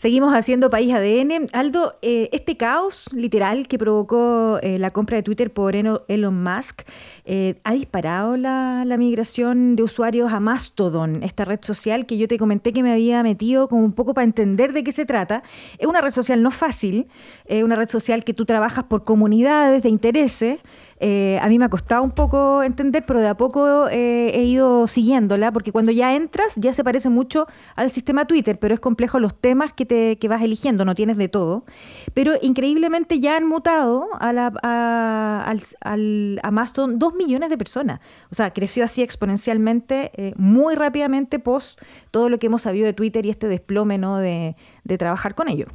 Seguimos 0.00 0.32
haciendo 0.32 0.70
País 0.70 0.94
ADN. 0.94 1.48
Aldo, 1.52 1.94
eh, 2.00 2.30
este 2.32 2.56
caos 2.56 3.10
literal 3.12 3.68
que 3.68 3.76
provocó 3.76 4.58
eh, 4.62 4.78
la 4.78 4.92
compra 4.92 5.18
de 5.18 5.22
Twitter 5.22 5.52
por 5.52 5.76
Elon 5.76 6.42
Musk 6.42 6.84
eh, 7.24 7.60
ha 7.64 7.72
disparado 7.72 8.36
la, 8.36 8.84
migración 8.98 9.76
de 9.76 9.82
usuarios 9.82 10.32
a 10.32 10.40
Mastodon, 10.40 11.22
esta 11.22 11.44
red 11.44 11.60
social 11.62 12.04
que 12.04 12.18
yo 12.18 12.28
te 12.28 12.38
comenté 12.38 12.72
que 12.72 12.82
me 12.82 12.92
había 12.92 13.22
metido 13.22 13.68
como 13.68 13.82
un 13.82 13.92
poco 13.92 14.12
para 14.12 14.24
entender 14.24 14.72
de 14.72 14.84
qué 14.84 14.92
se 14.92 15.06
trata. 15.06 15.42
Es 15.78 15.86
una 15.86 16.00
red 16.00 16.12
social 16.12 16.42
no 16.42 16.50
fácil, 16.50 17.06
es 17.46 17.64
una 17.64 17.76
red 17.76 17.88
social 17.88 18.24
que 18.24 18.34
tú 18.34 18.44
trabajas 18.44 18.84
por 18.84 19.04
comunidades 19.04 19.82
de 19.82 19.88
intereses. 19.88 20.58
Eh, 21.02 21.38
a 21.40 21.48
mí 21.48 21.58
me 21.58 21.64
ha 21.64 21.70
costado 21.70 22.02
un 22.02 22.10
poco 22.10 22.62
entender, 22.62 23.06
pero 23.06 23.20
de 23.20 23.28
a 23.28 23.34
poco 23.34 23.88
eh, 23.88 24.32
he 24.34 24.44
ido 24.44 24.86
siguiéndola, 24.86 25.50
porque 25.50 25.72
cuando 25.72 25.92
ya 25.92 26.14
entras 26.14 26.56
ya 26.56 26.74
se 26.74 26.84
parece 26.84 27.08
mucho 27.08 27.46
al 27.74 27.90
sistema 27.90 28.26
Twitter, 28.26 28.58
pero 28.58 28.74
es 28.74 28.80
complejo 28.80 29.18
los 29.18 29.34
temas 29.34 29.72
que, 29.72 29.86
te, 29.86 30.18
que 30.18 30.28
vas 30.28 30.42
eligiendo, 30.42 30.84
no 30.84 30.94
tienes 30.94 31.16
de 31.16 31.28
todo. 31.28 31.64
Pero 32.12 32.34
increíblemente 32.42 33.18
ya 33.18 33.38
han 33.38 33.46
mutado 33.46 34.08
a, 34.18 34.32
la, 34.34 34.52
a, 34.62 35.54
al, 35.80 36.40
a 36.42 36.50
Mastodon 36.50 36.98
dos 36.98 37.09
millones 37.14 37.50
de 37.50 37.58
personas. 37.58 38.00
O 38.30 38.34
sea, 38.34 38.52
creció 38.52 38.84
así 38.84 39.02
exponencialmente, 39.02 40.10
eh, 40.14 40.32
muy 40.36 40.74
rápidamente, 40.74 41.38
post 41.38 41.80
todo 42.10 42.28
lo 42.28 42.38
que 42.38 42.46
hemos 42.46 42.62
sabido 42.62 42.86
de 42.86 42.92
Twitter 42.92 43.24
y 43.26 43.30
este 43.30 43.48
desplome 43.48 43.98
¿no? 43.98 44.18
de, 44.18 44.56
trabajar 44.98 45.34
con 45.34 45.48
ello. 45.48 45.66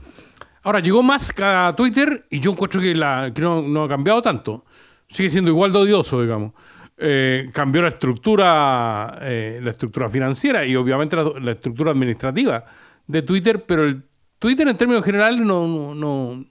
Ahora, 0.63 0.79
llegó 0.79 1.03
Musk 1.03 1.39
a 1.41 1.73
Twitter 1.75 2.25
y 2.29 2.39
yo 2.39 2.51
encuentro 2.51 2.81
que, 2.81 2.93
no, 2.95 3.83
ha 3.83 3.87
cambiado 3.87 4.21
tanto 4.21 4.65
sigue 5.07 5.29
siendo 5.29 5.51
igual 5.51 5.71
de 5.71 5.79
odioso, 5.79 6.21
digamos. 6.21 6.53
Eh, 6.97 7.49
cambió 7.53 7.81
la 7.81 7.89
estructura, 7.89 9.17
eh, 9.21 9.59
la 9.61 9.71
estructura 9.71 10.07
financiera 10.07 10.65
y 10.65 10.75
obviamente 10.75 11.15
la, 11.15 11.51
estructura 11.51 11.91
administrativa 11.91 12.63
de 13.05 13.21
Twitter, 13.21 13.65
pero 13.65 13.83
el 13.83 14.03
Twitter 14.39 14.67
en 14.67 14.77
términos 14.77 15.03
generales 15.03 15.41
no, 15.41 16.45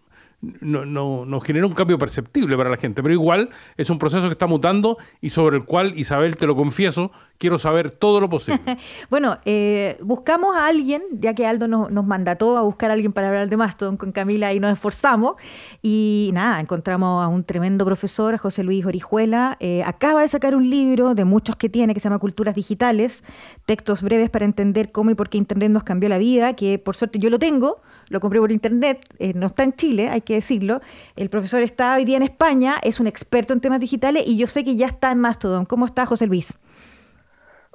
no, 0.61 1.25
no, 1.25 1.41
genera 1.41 1.67
un 1.67 1.73
cambio 1.73 1.99
perceptible 1.99 2.57
para 2.57 2.71
la 2.71 2.77
gente, 2.77 3.03
pero 3.03 3.15
igual 3.15 3.51
es 3.77 3.91
un 3.91 3.99
proceso 3.99 4.27
que 4.29 4.33
está 4.33 4.47
mutando 4.47 4.99
y 5.21 5.31
sobre 5.31 5.57
el 5.57 5.65
cual, 5.65 5.99
Isabel, 5.99 6.37
te 6.37 6.47
lo 6.47 6.55
confieso, 6.55 7.13
quiero 7.39 7.59
saber 7.59 7.91
todo 7.91 8.21
lo 8.21 8.29
posible. 8.29 8.61
bueno, 9.11 9.39
eh, 9.45 9.99
buscamos 10.03 10.57
a 10.57 10.67
alguien, 10.67 11.03
ya 11.13 11.35
que 11.35 11.47
Aldo 11.47 11.69
nos, 11.69 11.91
nos, 11.91 12.05
mandató 12.07 12.57
a 12.57 12.63
buscar 12.63 12.91
a 12.91 12.95
alguien 12.95 13.13
para 13.13 13.29
hablar 13.29 13.49
de 13.49 13.57
Mastodon 13.57 13.97
con 13.97 14.13
Camila 14.13 14.53
y 14.53 14.61
nos 14.61 14.73
esforzamos. 14.73 15.37
Y 15.83 16.31
nada, 16.33 16.61
encontramos 16.61 17.25
a 17.25 17.29
un 17.29 17.45
tremendo 17.45 17.85
profesor, 17.85 18.37
José 18.39 18.63
Luis 18.63 18.85
Orijuela. 18.85 19.57
Eh, 19.61 19.83
acaba 19.85 20.23
de 20.23 20.29
sacar 20.29 20.55
un 20.55 20.69
libro 20.69 21.15
de 21.15 21.25
muchos 21.25 21.57
que 21.57 21.69
tiene 21.69 21.95
que 21.95 22.01
se 22.01 22.05
llama 22.05 22.19
Culturas 22.19 22.55
Digitales, 22.55 23.25
textos 23.67 24.03
breves 24.03 24.31
para 24.31 24.45
entender 24.45 24.93
cómo 24.93 25.11
y 25.11 25.15
por 25.15 25.29
qué 25.29 25.39
Internet 25.39 25.71
nos 25.71 25.85
cambió 25.85 26.09
la 26.09 26.19
vida, 26.19 26.55
que 26.55 26.79
por 26.79 26.97
suerte 26.97 27.19
yo 27.19 27.31
lo 27.31 27.39
tengo, 27.39 27.81
lo 28.09 28.21
compré 28.21 28.41
por 28.41 28.53
Internet, 28.53 29.05
eh, 29.19 29.33
no 29.35 29.47
está 29.47 29.65
en 29.65 29.73
Chile, 29.73 30.09
hay 30.09 30.21
que 30.21 30.35
decirlo. 30.35 30.81
El 31.17 31.31
profesor 31.31 31.63
está 31.63 31.95
hoy 31.97 32.05
día 32.05 32.17
en 32.17 32.23
España, 32.23 32.77
es 32.83 33.01
un 33.01 33.07
experto 33.07 33.53
en 33.53 33.61
temas 33.61 33.81
digitales 33.81 34.25
y 34.27 34.37
yo 34.37 34.47
sé 34.47 34.65
que 34.65 34.77
ya 34.77 34.87
está 34.87 35.11
en 35.11 35.21
Mastodon. 35.21 35.65
¿Cómo 35.65 35.87
está 35.87 36.07
José 36.07 36.27
Luis? 36.27 36.55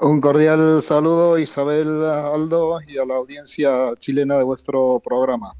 Un 0.01 0.21
cordial 0.21 0.81
saludo 0.81 1.37
Isabel 1.37 2.05
Aldo 2.05 2.79
y 2.87 2.97
a 2.97 3.05
la 3.05 3.15
audiencia 3.15 3.93
chilena 3.99 4.37
de 4.37 4.43
vuestro 4.43 5.01
programa. 5.03 5.51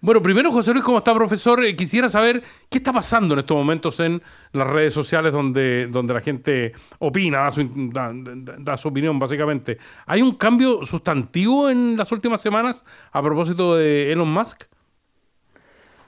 Bueno, 0.00 0.22
primero 0.22 0.50
José 0.50 0.72
Luis, 0.72 0.82
¿cómo 0.82 0.96
está 0.96 1.14
profesor? 1.14 1.62
Eh, 1.62 1.76
quisiera 1.76 2.08
saber 2.08 2.42
qué 2.70 2.78
está 2.78 2.90
pasando 2.90 3.34
en 3.34 3.40
estos 3.40 3.54
momentos 3.54 4.00
en 4.00 4.22
las 4.52 4.66
redes 4.66 4.94
sociales 4.94 5.30
donde, 5.30 5.88
donde 5.88 6.14
la 6.14 6.22
gente 6.22 6.72
opina, 7.00 7.40
da 7.40 7.50
su, 7.50 7.68
da 8.60 8.76
su 8.78 8.88
opinión 8.88 9.18
básicamente. 9.18 9.76
¿Hay 10.06 10.22
un 10.22 10.36
cambio 10.36 10.86
sustantivo 10.86 11.68
en 11.68 11.98
las 11.98 12.10
últimas 12.12 12.40
semanas 12.40 12.86
a 13.12 13.20
propósito 13.20 13.76
de 13.76 14.10
Elon 14.10 14.32
Musk? 14.32 14.62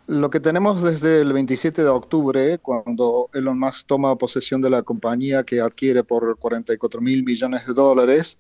Lo 0.08 0.30
que 0.30 0.40
tenemos 0.40 0.82
desde 0.82 1.20
el 1.20 1.32
27 1.32 1.82
de 1.82 1.88
octubre, 1.88 2.58
cuando 2.58 3.30
Elon 3.32 3.58
Musk 3.58 3.86
toma 3.86 4.16
posesión 4.16 4.60
de 4.60 4.68
la 4.68 4.82
compañía 4.82 5.44
que 5.44 5.60
adquiere 5.60 6.02
por 6.02 6.36
44 6.38 7.00
mil 7.00 7.24
millones 7.24 7.66
de 7.66 7.72
dólares, 7.72 8.38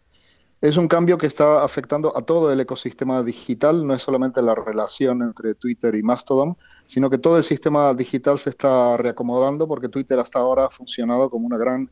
es 0.60 0.76
un 0.76 0.88
cambio 0.88 1.18
que 1.18 1.26
está 1.26 1.64
afectando 1.64 2.16
a 2.16 2.22
todo 2.22 2.52
el 2.52 2.60
ecosistema 2.60 3.22
digital, 3.22 3.86
no 3.86 3.94
es 3.94 4.02
solamente 4.02 4.42
la 4.42 4.54
relación 4.54 5.22
entre 5.22 5.54
Twitter 5.54 5.94
y 5.94 6.02
Mastodon, 6.02 6.56
sino 6.86 7.10
que 7.10 7.18
todo 7.18 7.36
el 7.38 7.44
sistema 7.44 7.94
digital 7.94 8.38
se 8.38 8.50
está 8.50 8.96
reacomodando 8.96 9.66
porque 9.66 9.88
Twitter 9.88 10.18
hasta 10.18 10.40
ahora 10.40 10.66
ha 10.66 10.70
funcionado 10.70 11.30
como 11.30 11.46
una 11.46 11.58
gran 11.58 11.90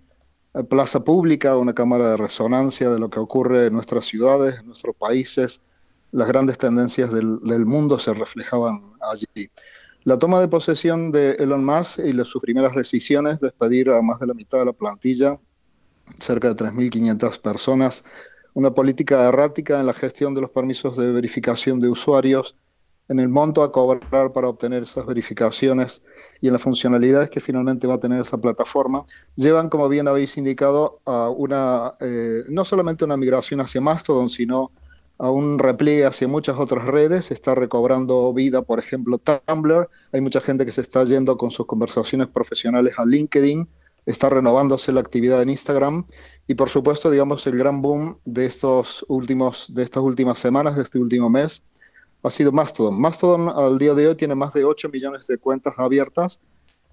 eh, 0.54 0.64
plaza 0.64 1.02
pública, 1.04 1.56
una 1.56 1.74
cámara 1.74 2.10
de 2.10 2.16
resonancia 2.16 2.90
de 2.90 2.98
lo 2.98 3.08
que 3.08 3.20
ocurre 3.20 3.66
en 3.66 3.72
nuestras 3.72 4.04
ciudades, 4.04 4.60
en 4.60 4.66
nuestros 4.66 4.96
países, 4.96 5.62
las 6.12 6.28
grandes 6.28 6.58
tendencias 6.58 7.12
del, 7.12 7.66
mundo 7.66 7.98
se 7.98 8.12
reflejaban 8.14 8.92
allí. 9.00 9.50
La 10.04 10.18
toma 10.18 10.40
de 10.40 10.48
posesión 10.48 11.12
de 11.12 11.32
Elon 11.32 11.64
Musk 11.64 12.00
y 12.00 12.12
sus 12.24 12.40
primeras 12.40 12.74
decisiones, 12.74 13.38
despedir 13.40 13.90
a 13.90 14.02
más 14.02 14.18
de 14.18 14.26
la 14.26 14.34
mitad 14.34 14.58
de 14.58 14.66
la 14.66 14.72
plantilla, 14.72 15.38
cerca 16.18 16.48
de 16.48 16.56
3.500 16.56 17.40
personas, 17.40 18.04
una 18.54 18.72
política 18.72 19.28
errática 19.28 19.78
en 19.78 19.86
la 19.86 19.92
gestión 19.92 20.34
de 20.34 20.40
los 20.40 20.50
permisos 20.50 20.96
de 20.96 21.12
verificación 21.12 21.78
de 21.80 21.88
usuarios, 21.88 22.56
en 23.08 23.18
el 23.18 23.28
monto 23.28 23.62
a 23.62 23.72
cobrar 23.72 24.32
para 24.32 24.48
obtener 24.48 24.84
esas 24.84 25.04
verificaciones 25.04 26.00
y 26.40 26.46
en 26.46 26.52
las 26.52 26.62
funcionalidades 26.62 27.28
que 27.28 27.40
finalmente 27.40 27.88
va 27.88 27.94
a 27.94 28.00
tener 28.00 28.20
esa 28.20 28.38
plataforma, 28.38 29.04
llevan, 29.34 29.68
como 29.68 29.88
bien 29.88 30.06
habéis 30.06 30.36
indicado, 30.36 31.00
a 31.04 31.28
una 31.28 31.92
eh, 32.00 32.44
no 32.48 32.64
solamente 32.64 33.04
una 33.04 33.16
migración 33.16 33.60
hacia 33.60 33.80
Mastodon, 33.80 34.30
sino 34.30 34.70
a 35.20 35.30
un 35.30 35.58
repliegue 35.58 36.06
hacia 36.06 36.26
muchas 36.28 36.58
otras 36.58 36.86
redes, 36.86 37.30
está 37.30 37.54
recobrando 37.54 38.32
vida, 38.32 38.62
por 38.62 38.78
ejemplo, 38.78 39.18
Tumblr, 39.18 39.90
hay 40.12 40.20
mucha 40.22 40.40
gente 40.40 40.64
que 40.64 40.72
se 40.72 40.80
está 40.80 41.04
yendo 41.04 41.36
con 41.36 41.50
sus 41.50 41.66
conversaciones 41.66 42.28
profesionales 42.28 42.94
a 42.96 43.04
LinkedIn, 43.04 43.68
está 44.06 44.30
renovándose 44.30 44.92
la 44.92 45.00
actividad 45.00 45.42
en 45.42 45.50
Instagram 45.50 46.06
y 46.46 46.54
por 46.54 46.70
supuesto, 46.70 47.10
digamos, 47.10 47.46
el 47.46 47.58
gran 47.58 47.82
boom 47.82 48.18
de 48.24 48.46
estos 48.46 49.04
últimos 49.08 49.74
de 49.74 49.82
estas 49.82 50.02
últimas 50.02 50.38
semanas, 50.38 50.76
de 50.76 50.82
este 50.84 50.98
último 50.98 51.28
mes, 51.28 51.62
ha 52.22 52.30
sido 52.30 52.50
Mastodon. 52.50 52.98
Mastodon 52.98 53.50
al 53.50 53.78
día 53.78 53.92
de 53.92 54.08
hoy 54.08 54.14
tiene 54.14 54.34
más 54.34 54.54
de 54.54 54.64
8 54.64 54.88
millones 54.88 55.26
de 55.26 55.36
cuentas 55.36 55.74
abiertas. 55.76 56.40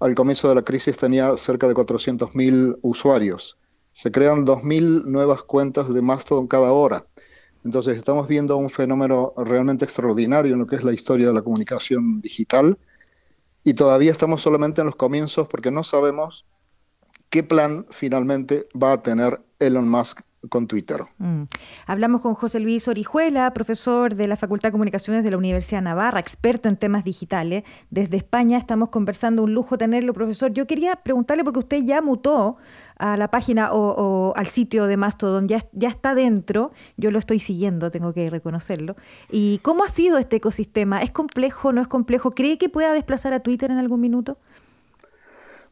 Al 0.00 0.14
comienzo 0.14 0.50
de 0.50 0.54
la 0.54 0.62
crisis 0.62 0.98
tenía 0.98 1.34
cerca 1.38 1.66
de 1.66 1.74
400.000 1.74 2.78
usuarios. 2.82 3.56
Se 3.92 4.12
crean 4.12 4.46
2.000 4.46 5.04
nuevas 5.04 5.42
cuentas 5.42 5.92
de 5.92 6.02
Mastodon 6.02 6.46
cada 6.46 6.72
hora. 6.72 7.06
Entonces 7.64 7.98
estamos 7.98 8.28
viendo 8.28 8.56
un 8.56 8.70
fenómeno 8.70 9.32
realmente 9.36 9.84
extraordinario 9.84 10.52
en 10.52 10.60
lo 10.60 10.66
que 10.66 10.76
es 10.76 10.84
la 10.84 10.92
historia 10.92 11.26
de 11.26 11.32
la 11.32 11.42
comunicación 11.42 12.20
digital. 12.20 12.78
Y 13.64 13.74
todavía 13.74 14.10
estamos 14.10 14.40
solamente 14.40 14.80
en 14.80 14.86
los 14.86 14.96
comienzos 14.96 15.48
porque 15.48 15.70
no 15.70 15.84
sabemos 15.84 16.46
qué 17.30 17.42
plan 17.42 17.86
finalmente 17.90 18.68
va 18.80 18.92
a 18.92 19.02
tener 19.02 19.40
Elon 19.58 19.88
Musk 19.88 20.20
con 20.48 20.66
Twitter. 20.66 21.04
Mm. 21.18 21.42
Hablamos 21.86 22.20
con 22.20 22.34
José 22.34 22.60
Luis 22.60 22.86
Orijuela, 22.88 23.52
profesor 23.52 24.14
de 24.14 24.28
la 24.28 24.36
Facultad 24.36 24.68
de 24.68 24.72
Comunicaciones 24.72 25.24
de 25.24 25.30
la 25.30 25.36
Universidad 25.36 25.78
de 25.78 25.84
Navarra, 25.84 26.20
experto 26.20 26.68
en 26.68 26.76
temas 26.76 27.04
digitales. 27.04 27.64
Desde 27.90 28.16
España 28.16 28.58
estamos 28.58 28.90
conversando, 28.90 29.42
un 29.42 29.54
lujo 29.54 29.78
tenerlo, 29.78 30.12
profesor. 30.14 30.52
Yo 30.52 30.66
quería 30.66 30.96
preguntarle, 30.96 31.44
porque 31.44 31.58
usted 31.60 31.82
ya 31.84 32.00
mutó 32.00 32.56
a 32.98 33.16
la 33.16 33.30
página 33.30 33.72
o, 33.72 34.32
al 34.36 34.46
sitio 34.46 34.86
de 34.86 34.96
Mastodon, 34.96 35.48
ya, 35.48 35.60
ya 35.72 35.88
está 35.88 36.14
dentro, 36.14 36.72
yo 36.96 37.10
lo 37.10 37.18
estoy 37.18 37.38
siguiendo, 37.38 37.90
tengo 37.90 38.12
que 38.12 38.28
reconocerlo. 38.30 38.96
¿Y 39.30 39.58
cómo 39.58 39.84
ha 39.84 39.88
sido 39.88 40.18
este 40.18 40.36
ecosistema? 40.36 41.02
¿Es 41.02 41.10
complejo, 41.10 41.72
no 41.72 41.80
es 41.80 41.88
complejo? 41.88 42.32
¿Cree 42.32 42.58
que 42.58 42.68
pueda 42.68 42.92
desplazar 42.92 43.32
a 43.32 43.40
Twitter 43.40 43.70
en 43.70 43.78
algún 43.78 44.00
minuto? 44.00 44.38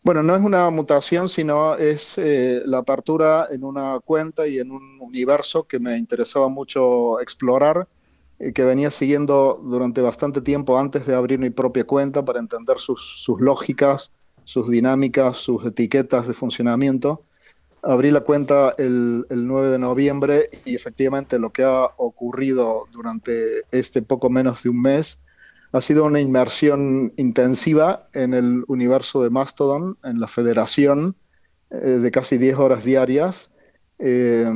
Bueno, 0.06 0.22
no 0.22 0.36
es 0.36 0.42
una 0.44 0.70
mutación, 0.70 1.28
sino 1.28 1.74
es 1.74 2.16
eh, 2.16 2.62
la 2.64 2.78
apertura 2.78 3.48
en 3.50 3.64
una 3.64 3.98
cuenta 3.98 4.46
y 4.46 4.60
en 4.60 4.70
un 4.70 5.00
universo 5.00 5.64
que 5.64 5.80
me 5.80 5.98
interesaba 5.98 6.48
mucho 6.48 7.18
explorar, 7.18 7.88
y 8.38 8.52
que 8.52 8.62
venía 8.62 8.92
siguiendo 8.92 9.60
durante 9.64 10.00
bastante 10.02 10.42
tiempo 10.42 10.78
antes 10.78 11.06
de 11.06 11.16
abrir 11.16 11.40
mi 11.40 11.50
propia 11.50 11.82
cuenta 11.82 12.24
para 12.24 12.38
entender 12.38 12.78
sus, 12.78 13.26
lógicas, 13.40 14.12
sus 14.44 14.70
dinámicas, 14.70 15.38
sus 15.38 15.66
etiquetas 15.66 16.28
de 16.28 16.34
funcionamiento. 16.34 17.24
Abrí 17.82 18.12
la 18.12 18.20
cuenta 18.20 18.76
el, 18.78 19.26
el 19.28 19.44
9 19.44 19.70
de 19.70 19.78
noviembre 19.80 20.46
y 20.64 20.76
efectivamente 20.76 21.40
lo 21.40 21.50
que 21.50 21.64
ha 21.64 21.84
ocurrido 21.96 22.82
durante 22.92 23.62
este 23.72 24.02
poco 24.02 24.30
menos 24.30 24.62
de 24.62 24.68
un 24.68 24.82
mes 24.82 25.18
ha 25.72 25.80
sido 25.80 26.04
una 26.04 26.20
inmersión 26.20 27.12
intensiva 27.16 28.08
en 28.12 28.34
el 28.34 28.64
universo 28.68 29.22
de 29.22 29.30
Mastodon, 29.30 29.98
en 30.04 30.20
la 30.20 30.28
federación, 30.28 31.16
eh, 31.70 31.76
de 31.76 32.10
casi 32.10 32.38
10 32.38 32.56
horas 32.56 32.84
diarias, 32.84 33.50
eh, 33.98 34.50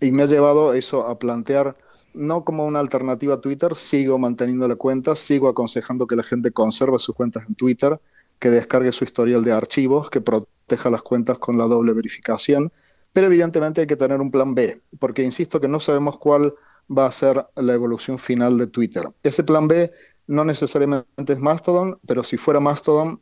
y 0.00 0.12
me 0.12 0.22
ha 0.22 0.26
llevado 0.26 0.74
eso 0.74 1.06
a 1.06 1.18
plantear, 1.18 1.76
no 2.12 2.44
como 2.44 2.64
una 2.66 2.80
alternativa 2.80 3.34
a 3.34 3.40
Twitter, 3.40 3.74
sigo 3.74 4.18
manteniendo 4.18 4.68
la 4.68 4.76
cuenta, 4.76 5.16
sigo 5.16 5.48
aconsejando 5.48 6.06
que 6.06 6.16
la 6.16 6.22
gente 6.22 6.52
conserve 6.52 6.98
sus 6.98 7.14
cuentas 7.14 7.44
en 7.48 7.54
Twitter, 7.56 8.00
que 8.38 8.50
descargue 8.50 8.92
su 8.92 9.04
historial 9.04 9.42
de 9.42 9.52
archivos, 9.52 10.10
que 10.10 10.20
proteja 10.20 10.90
las 10.90 11.02
cuentas 11.02 11.38
con 11.38 11.58
la 11.58 11.66
doble 11.66 11.92
verificación, 11.92 12.72
pero 13.12 13.26
evidentemente 13.26 13.80
hay 13.80 13.86
que 13.86 13.96
tener 13.96 14.20
un 14.20 14.30
plan 14.30 14.54
B, 14.54 14.82
porque 14.98 15.22
insisto 15.22 15.60
que 15.60 15.68
no 15.68 15.80
sabemos 15.80 16.18
cuál 16.18 16.54
va 16.90 17.06
a 17.06 17.12
ser 17.12 17.46
la 17.56 17.72
evolución 17.72 18.18
final 18.18 18.58
de 18.58 18.66
Twitter. 18.66 19.04
Ese 19.22 19.44
plan 19.44 19.68
B 19.68 19.90
no 20.26 20.44
necesariamente 20.44 21.32
es 21.32 21.38
Mastodon, 21.38 21.98
pero 22.06 22.24
si 22.24 22.36
fuera 22.36 22.60
Mastodon, 22.60 23.20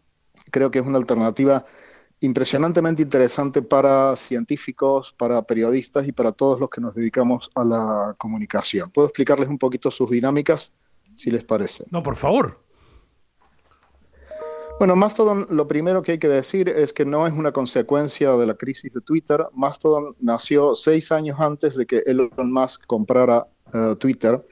creo 0.51 0.71
que 0.71 0.79
es 0.79 0.87
una 0.87 0.99
alternativa 0.99 1.65
impresionantemente 2.21 3.03
interesante 3.03 3.63
para 3.63 4.15
científicos, 4.17 5.15
para 5.19 5.43
periodistas 5.43 6.07
y 6.07 6.13
para 6.13 6.33
todos 6.33 6.61
los 6.61 6.71
que 6.71 6.81
nos 6.81 6.95
dedicamos 6.95 7.51
a 7.55 7.65
la 7.65 8.15
comunicación. 8.19 8.91
¿Puedo 8.91 9.09
explicarles 9.09 9.49
un 9.49 9.59
poquito 9.59 9.91
sus 9.91 10.11
dinámicas, 10.11 10.73
si 11.17 11.31
les 11.31 11.43
parece? 11.43 11.85
No, 11.91 12.03
por 12.03 12.15
favor. 12.15 12.61
Bueno, 14.79 14.97
Mastodon, 14.97 15.47
lo 15.51 15.69
primero 15.69 16.03
que 16.03 16.13
hay 16.13 16.19
que 16.19 16.29
decir 16.29 16.69
es 16.69 16.93
que 16.93 17.05
no 17.05 17.27
es 17.27 17.33
una 17.33 17.53
consecuencia 17.53 18.33
de 18.37 18.47
la 18.47 18.55
crisis 18.55 18.93
de 18.93 19.01
Twitter. 19.01 19.45
Mastodon 19.53 20.17
nació 20.21 20.75
seis 20.75 21.13
años 21.13 21.39
antes 21.41 21.77
de 21.77 21.87
que 21.87 22.03
Elon 22.07 22.53
Musk 22.53 22.87
comprara 22.87 23.47
eh, 23.73 23.95
Twitter 23.99 24.45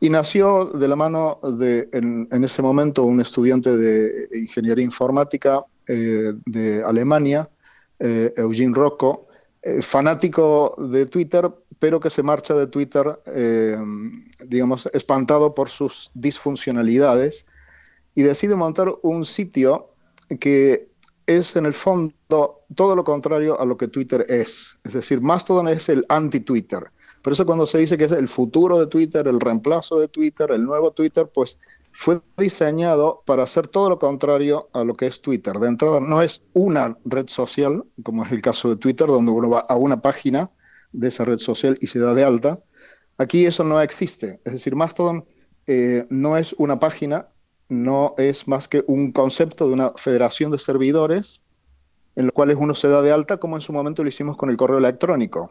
y 0.00 0.10
nació 0.10 0.66
de 0.66 0.88
la 0.88 0.96
mano 0.96 1.40
de, 1.58 1.88
en, 1.92 2.44
ese 2.44 2.62
momento, 2.62 3.04
un 3.04 3.20
estudiante 3.20 3.76
de 3.76 4.28
ingeniería 4.38 4.84
informática 4.84 5.64
eh, 5.88 6.32
de 6.44 6.82
Alemania, 6.84 7.48
eh, 7.98 8.32
Eugene 8.36 8.74
Rocco, 8.74 9.28
eh, 9.62 9.80
fanático 9.82 10.74
de 10.90 11.06
Twitter, 11.06 11.50
pero 11.78 12.00
que 12.00 12.10
se 12.10 12.22
marcha 12.22 12.54
de 12.54 12.68
Twitter, 12.68 13.20
digamos, 14.46 14.88
espantado 14.94 15.54
por 15.54 15.68
sus 15.68 16.10
disfuncionalidades 16.14 17.44
y 18.14 18.22
decide 18.22 18.54
montar 18.54 18.94
un 19.02 19.26
sitio 19.26 19.90
que 20.40 20.88
es 21.26 21.54
en 21.54 21.66
el 21.66 21.74
fondo 21.74 22.62
todo 22.74 22.96
lo 22.96 23.04
contrario 23.04 23.60
a 23.60 23.66
lo 23.66 23.76
que 23.76 23.88
Twitter 23.88 24.24
es. 24.28 24.78
Es 24.84 24.94
decir, 24.94 25.20
Mastodon 25.20 25.68
es 25.68 25.88
el 25.90 26.06
anti-Twitter. 26.08 26.90
Por 27.26 27.32
eso 27.32 27.44
cuando 27.44 27.66
se 27.66 27.78
dice 27.78 27.98
que 27.98 28.04
es 28.04 28.12
el 28.12 28.28
futuro 28.28 28.78
de 28.78 28.86
Twitter, 28.86 29.26
el 29.26 29.40
reemplazo 29.40 29.98
de 29.98 30.06
Twitter, 30.06 30.52
el 30.52 30.62
nuevo 30.64 30.92
Twitter, 30.92 31.28
pues 31.34 31.58
fue 31.90 32.20
diseñado 32.36 33.24
para 33.26 33.42
hacer 33.42 33.66
todo 33.66 33.88
lo 33.88 33.98
contrario 33.98 34.68
a 34.72 34.84
lo 34.84 34.94
que 34.94 35.08
es 35.08 35.20
Twitter. 35.20 35.54
De 35.54 35.66
entrada, 35.66 35.98
no 35.98 36.22
es 36.22 36.44
una 36.52 36.96
red 37.04 37.26
social, 37.26 37.82
como 38.04 38.24
es 38.24 38.30
el 38.30 38.42
caso 38.42 38.68
de 38.68 38.76
Twitter, 38.76 39.08
donde 39.08 39.32
uno 39.32 39.50
va 39.50 39.58
a 39.58 39.74
una 39.74 40.00
página 40.00 40.52
de 40.92 41.08
esa 41.08 41.24
red 41.24 41.38
social 41.38 41.76
y 41.80 41.88
se 41.88 41.98
da 41.98 42.14
de 42.14 42.22
alta. 42.22 42.60
Aquí 43.18 43.44
eso 43.44 43.64
no 43.64 43.80
existe. 43.80 44.38
Es 44.44 44.52
decir, 44.52 44.76
Mastodon 44.76 45.24
eh, 45.66 46.06
no 46.08 46.36
es 46.36 46.54
una 46.58 46.78
página, 46.78 47.30
no 47.68 48.14
es 48.18 48.46
más 48.46 48.68
que 48.68 48.84
un 48.86 49.10
concepto 49.10 49.66
de 49.66 49.72
una 49.72 49.90
federación 49.96 50.52
de 50.52 50.60
servidores 50.60 51.40
en 52.14 52.26
los 52.26 52.32
cuales 52.32 52.56
uno 52.60 52.76
se 52.76 52.86
da 52.86 53.02
de 53.02 53.10
alta, 53.10 53.38
como 53.38 53.56
en 53.56 53.62
su 53.62 53.72
momento 53.72 54.04
lo 54.04 54.10
hicimos 54.10 54.36
con 54.36 54.48
el 54.48 54.56
correo 54.56 54.78
electrónico 54.78 55.50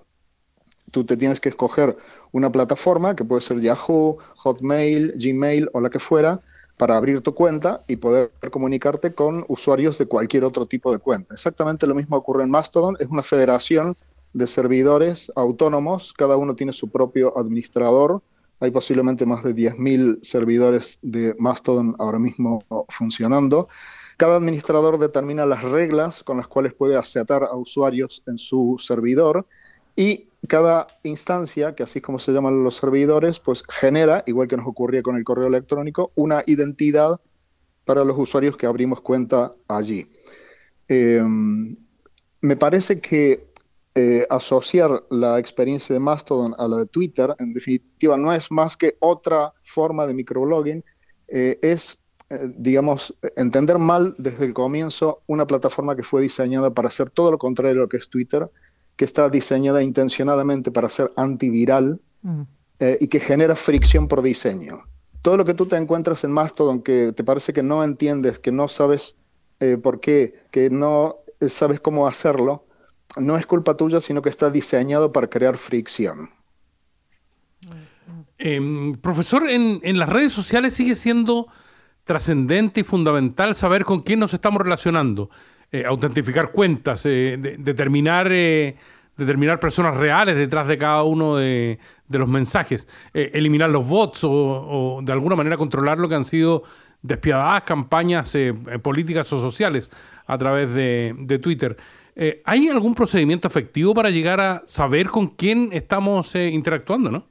tú 0.91 1.03
te 1.03 1.17
tienes 1.17 1.39
que 1.39 1.49
escoger 1.49 1.97
una 2.31 2.51
plataforma 2.51 3.15
que 3.15 3.25
puede 3.25 3.41
ser 3.41 3.59
Yahoo, 3.59 4.17
Hotmail, 4.37 5.13
Gmail 5.17 5.69
o 5.73 5.81
la 5.81 5.89
que 5.89 5.99
fuera 5.99 6.41
para 6.77 6.97
abrir 6.97 7.21
tu 7.21 7.33
cuenta 7.33 7.83
y 7.87 7.95
poder 7.95 8.31
comunicarte 8.51 9.13
con 9.13 9.45
usuarios 9.47 9.97
de 9.97 10.07
cualquier 10.07 10.43
otro 10.43 10.65
tipo 10.65 10.91
de 10.91 10.99
cuenta. 10.99 11.33
Exactamente 11.33 11.87
lo 11.87 11.95
mismo 11.95 12.17
ocurre 12.17 12.43
en 12.43 12.51
Mastodon, 12.51 12.97
es 12.99 13.07
una 13.07 13.23
federación 13.23 13.95
de 14.33 14.47
servidores 14.47 15.31
autónomos, 15.35 16.13
cada 16.13 16.35
uno 16.35 16.55
tiene 16.55 16.73
su 16.73 16.89
propio 16.89 17.37
administrador, 17.37 18.21
hay 18.59 18.71
posiblemente 18.71 19.25
más 19.25 19.43
de 19.43 19.55
10.000 19.55 20.19
servidores 20.23 20.99
de 21.01 21.35
Mastodon 21.39 21.95
ahora 21.99 22.19
mismo 22.19 22.63
funcionando. 22.89 23.67
Cada 24.17 24.37
administrador 24.37 24.97
determina 24.97 25.45
las 25.45 25.63
reglas 25.63 26.23
con 26.23 26.37
las 26.37 26.47
cuales 26.47 26.73
puede 26.73 26.97
aceptar 26.97 27.43
a 27.43 27.55
usuarios 27.55 28.23
en 28.27 28.37
su 28.37 28.77
servidor 28.79 29.45
y 29.95 30.27
cada 30.47 30.87
instancia, 31.03 31.75
que 31.75 31.83
así 31.83 31.99
es 31.99 32.03
como 32.03 32.19
se 32.19 32.31
llaman 32.31 32.63
los 32.63 32.75
servidores, 32.77 33.39
pues 33.39 33.63
genera, 33.69 34.23
igual 34.25 34.47
que 34.47 34.57
nos 34.57 34.67
ocurría 34.67 35.01
con 35.01 35.15
el 35.15 35.23
correo 35.23 35.47
electrónico, 35.47 36.11
una 36.15 36.43
identidad 36.45 37.19
para 37.85 38.03
los 38.03 38.17
usuarios 38.17 38.57
que 38.57 38.65
abrimos 38.65 39.01
cuenta 39.01 39.53
allí. 39.67 40.11
Em, 40.87 41.75
me 42.41 42.57
parece 42.57 42.99
que 42.99 43.47
eh, 43.95 44.27
asociar 44.29 45.05
la 45.09 45.39
experiencia 45.39 45.93
de 45.93 46.01
Mastodon 46.01 46.53
a 46.57 46.67
la 46.67 46.77
de 46.79 46.85
Twitter, 46.85 47.33
en 47.39 47.53
definitiva, 47.53 48.17
no 48.17 48.33
es 48.33 48.51
más 48.51 48.75
que 48.75 48.97
otra 48.99 49.53
forma 49.63 50.05
de 50.05 50.13
microblogging, 50.13 50.83
eh, 51.29 51.57
es, 51.61 52.03
eh, 52.29 52.51
digamos, 52.57 53.15
entender 53.37 53.77
mal 53.77 54.13
desde 54.17 54.45
el 54.45 54.53
comienzo 54.53 55.21
una 55.27 55.47
plataforma 55.47 55.95
que 55.95 56.03
fue 56.03 56.21
diseñada 56.21 56.73
para 56.73 56.89
hacer 56.89 57.09
todo 57.09 57.31
lo 57.31 57.37
contrario 57.37 57.77
a 57.77 57.83
lo 57.83 57.89
que 57.89 57.97
es 57.97 58.09
Twitter, 58.09 58.49
que 58.95 59.05
está 59.05 59.29
diseñada 59.29 59.83
intencionadamente 59.83 60.71
para 60.71 60.89
ser 60.89 61.11
antiviral 61.15 61.99
mm. 62.21 62.41
eh, 62.79 62.97
y 63.01 63.07
que 63.07 63.19
genera 63.19 63.55
fricción 63.55 64.07
por 64.07 64.21
diseño. 64.21 64.83
Todo 65.21 65.37
lo 65.37 65.45
que 65.45 65.53
tú 65.53 65.65
te 65.65 65.75
encuentras 65.75 66.23
en 66.23 66.31
Mastodon 66.31 66.81
que 66.81 67.11
te 67.13 67.23
parece 67.23 67.53
que 67.53 67.63
no 67.63 67.83
entiendes, 67.83 68.39
que 68.39 68.51
no 68.51 68.67
sabes 68.67 69.15
eh, 69.59 69.77
por 69.77 69.99
qué, 69.99 70.35
que 70.51 70.69
no 70.69 71.17
sabes 71.47 71.79
cómo 71.79 72.07
hacerlo, 72.07 72.65
no 73.17 73.37
es 73.37 73.45
culpa 73.45 73.75
tuya, 73.77 74.01
sino 74.01 74.21
que 74.21 74.29
está 74.29 74.49
diseñado 74.49 75.11
para 75.11 75.27
crear 75.27 75.57
fricción. 75.57 76.29
Em, 78.37 78.93
profesor, 78.95 79.49
en, 79.49 79.97
las 79.97 80.09
redes 80.09 80.33
sociales 80.33 80.73
sigue 80.73 80.95
siendo 80.95 81.47
trascendente 82.03 82.81
y 82.81 82.83
fundamental 82.83 83.55
saber 83.55 83.85
con 83.85 84.01
quién 84.01 84.19
nos 84.19 84.33
estamos 84.33 84.61
relacionando. 84.61 85.29
Eh, 85.75 85.83
autentificar 85.85 86.51
cuentas, 86.53 87.05
eh, 87.05 87.37
determinar, 87.59 88.29
eh, 88.31 88.77
determinar 89.17 89.59
personas 89.59 89.97
reales 89.97 90.37
detrás 90.37 90.69
de 90.69 90.77
cada 90.77 91.03
uno 91.03 91.35
de, 91.35 91.77
los 92.07 92.29
mensajes, 92.29 92.87
eliminar 93.13 93.69
los 93.69 93.85
bots 93.85 94.21
o, 94.23 95.01
de 95.03 95.11
alguna 95.11 95.35
manera 95.35 95.57
controlar 95.57 95.97
lo 95.97 96.07
que 96.07 96.15
han 96.15 96.23
sido 96.23 96.63
despiadadas 97.01 97.63
campañas 97.63 98.37
políticas 98.81 99.33
o 99.33 99.41
sociales 99.41 99.89
a 100.27 100.37
través 100.37 100.73
de, 100.73 101.13
de 101.17 101.39
Twitter. 101.39 101.75
¿Hay 102.45 102.69
algún 102.69 102.95
procedimiento 102.95 103.47
efectivo 103.47 103.93
para 103.93 104.11
llegar 104.11 104.39
a 104.39 104.63
saber 104.65 105.09
con 105.09 105.27
quién 105.27 105.69
estamos 105.73 106.35
interactuando, 106.35 107.11
no? 107.11 107.27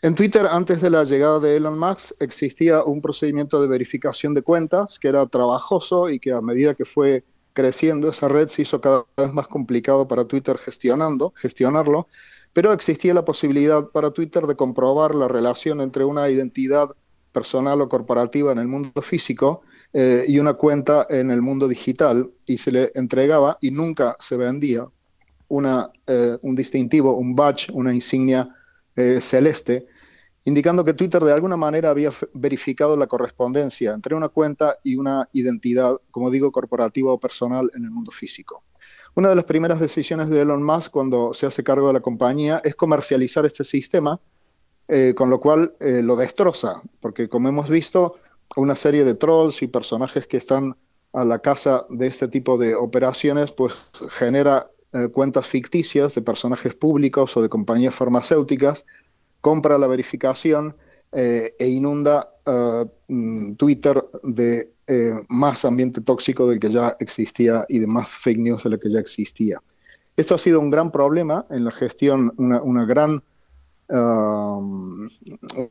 En 0.00 0.14
Twitter, 0.14 0.46
antes 0.48 0.80
de 0.80 0.90
la 0.90 1.02
llegada 1.02 1.40
de 1.40 1.56
Elon 1.56 1.76
Musk, 1.76 2.12
existía 2.20 2.84
un 2.84 3.02
procedimiento 3.02 3.60
de 3.60 3.66
verificación 3.66 4.32
de 4.32 4.42
cuentas 4.42 4.96
que 5.00 5.08
era 5.08 5.26
trabajoso 5.26 6.08
y 6.08 6.20
que 6.20 6.30
a 6.30 6.40
medida 6.40 6.74
que 6.74 6.84
fue 6.84 7.24
creciendo 7.52 8.08
esa 8.08 8.28
red 8.28 8.46
se 8.46 8.62
hizo 8.62 8.80
cada 8.80 9.06
vez 9.16 9.32
más 9.32 9.48
complicado 9.48 10.06
para 10.06 10.24
Twitter 10.24 10.56
gestionando, 10.58 11.32
gestionarlo, 11.34 12.06
pero 12.52 12.72
existía 12.72 13.12
la 13.12 13.24
posibilidad 13.24 13.88
para 13.88 14.12
Twitter 14.12 14.46
de 14.46 14.54
comprobar 14.54 15.16
la 15.16 15.26
relación 15.26 15.80
entre 15.80 16.04
una 16.04 16.30
identidad 16.30 16.90
personal 17.32 17.80
o 17.80 17.88
corporativa 17.88 18.52
en 18.52 18.58
el 18.58 18.68
mundo 18.68 19.02
físico 19.02 19.62
eh, 19.92 20.24
y 20.28 20.38
una 20.38 20.54
cuenta 20.54 21.08
en 21.10 21.32
el 21.32 21.42
mundo 21.42 21.66
digital 21.66 22.30
y 22.46 22.58
se 22.58 22.70
le 22.70 22.90
entregaba 22.94 23.58
y 23.60 23.72
nunca 23.72 24.16
se 24.20 24.36
vendía 24.36 24.86
una, 25.48 25.90
eh, 26.06 26.38
un 26.42 26.54
distintivo, 26.54 27.14
un 27.14 27.34
badge, 27.34 27.72
una 27.72 27.92
insignia 27.92 28.54
eh, 28.98 29.20
celeste, 29.20 29.86
indicando 30.48 30.82
que 30.82 30.94
Twitter 30.94 31.22
de 31.22 31.32
alguna 31.32 31.58
manera 31.58 31.90
había 31.90 32.10
verificado 32.32 32.96
la 32.96 33.06
correspondencia 33.06 33.92
entre 33.92 34.14
una 34.14 34.30
cuenta 34.30 34.76
y 34.82 34.96
una 34.96 35.28
identidad, 35.34 35.98
como 36.10 36.30
digo, 36.30 36.50
corporativa 36.50 37.12
o 37.12 37.20
personal 37.20 37.70
en 37.76 37.84
el 37.84 37.90
mundo 37.90 38.10
físico. 38.10 38.64
Una 39.14 39.28
de 39.28 39.36
las 39.36 39.44
primeras 39.44 39.78
decisiones 39.78 40.30
de 40.30 40.40
Elon 40.40 40.62
Musk 40.62 40.90
cuando 40.90 41.34
se 41.34 41.44
hace 41.44 41.62
cargo 41.62 41.88
de 41.88 41.92
la 41.92 42.00
compañía 42.00 42.62
es 42.64 42.74
comercializar 42.74 43.44
este 43.44 43.62
sistema, 43.62 44.20
eh, 44.88 45.12
con 45.14 45.28
lo 45.28 45.38
cual 45.38 45.74
eh, 45.80 46.00
lo 46.02 46.16
destroza, 46.16 46.80
porque 47.00 47.28
como 47.28 47.50
hemos 47.50 47.68
visto, 47.68 48.16
una 48.56 48.74
serie 48.74 49.04
de 49.04 49.14
trolls 49.14 49.60
y 49.62 49.66
personajes 49.66 50.26
que 50.26 50.38
están 50.38 50.76
a 51.12 51.26
la 51.26 51.40
casa 51.40 51.84
de 51.90 52.06
este 52.06 52.28
tipo 52.28 52.56
de 52.56 52.74
operaciones, 52.74 53.52
pues 53.52 53.74
genera 54.10 54.70
eh, 54.94 55.08
cuentas 55.08 55.46
ficticias 55.46 56.14
de 56.14 56.22
personajes 56.22 56.74
públicos 56.74 57.36
o 57.36 57.42
de 57.42 57.50
compañías 57.50 57.94
farmacéuticas, 57.94 58.86
compra 59.40 59.78
la 59.78 59.86
verificación 59.86 60.76
eh, 61.12 61.54
e 61.58 61.68
inunda 61.68 62.28
eh, 62.44 62.84
mm, 63.08 63.54
Twitter 63.54 64.04
de 64.22 64.72
más 65.28 65.66
ambiente 65.66 66.00
tóxico 66.00 66.48
del 66.48 66.58
que 66.58 66.70
ya 66.70 66.96
existía 66.98 67.66
y 67.68 67.78
de 67.78 67.86
más 67.86 68.08
fake 68.08 68.38
news 68.38 68.64
de 68.64 68.70
lo 68.70 68.80
que 68.80 68.90
ya 68.90 68.98
existía. 68.98 69.60
Esto 70.16 70.34
ha 70.34 70.38
sido 70.38 70.60
un 70.60 70.70
gran 70.70 70.90
problema 70.90 71.44
en 71.50 71.66
la 71.66 71.70
gestión, 71.70 72.32
una, 72.38 72.86
gran, 72.86 73.22
un 73.90 75.10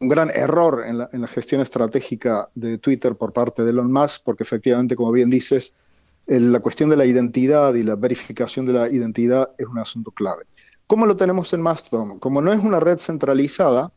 gran 0.02 0.30
error 0.36 0.84
en 0.86 1.00
la, 1.00 1.28
gestión 1.28 1.62
estratégica 1.62 2.48
de 2.54 2.78
Twitter 2.78 3.16
por 3.16 3.34
parte 3.34 3.64
de 3.64 3.72
Elon 3.72 3.92
Musk, 3.92 4.22
porque 4.24 4.44
efectivamente, 4.44 4.96
como 4.96 5.12
bien 5.12 5.32
dices, 5.32 5.74
la 6.28 6.60
cuestión 6.60 6.92
de 6.92 6.98
la 6.98 7.08
identidad 7.08 7.74
y 7.74 7.82
la 7.82 7.96
verificación 7.96 8.68
de 8.68 8.74
la 8.74 8.88
identidad 8.88 9.50
es 9.58 9.66
un 9.66 9.80
asunto 9.80 10.12
clave. 10.12 10.44
¿Cómo 10.88 11.06
lo 11.06 11.18
tenemos 11.18 11.54
en 11.54 11.62
Mastodon? 11.62 12.20
Como 12.20 12.42
no 12.42 12.54
es 12.54 12.64
una 12.64 12.80
red 12.80 12.98
centralizada, 12.98 13.92